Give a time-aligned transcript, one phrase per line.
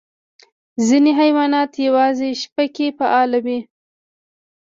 [0.87, 3.59] ځینې حیوانات یوازې شپه کې فعال وي.